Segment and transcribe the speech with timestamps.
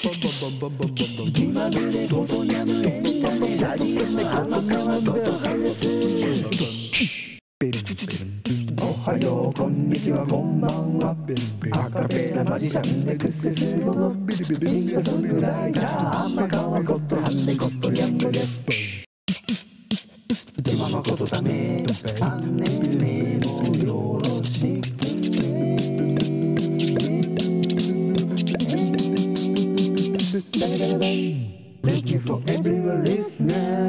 [0.00, 5.84] 気まぐれごとやむエンタメラリウム天川ととかです
[8.80, 11.16] おはようこんにちはこんばんは
[11.72, 18.64] アカペラマジシャンでクセスゴのシンガーソングライター天川ゴッドハンデゴッドヤングです
[20.64, 23.07] 今のことだめチャンネル
[30.40, 33.87] Thank you for everyone listener.